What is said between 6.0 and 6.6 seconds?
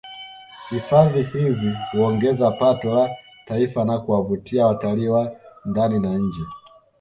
nje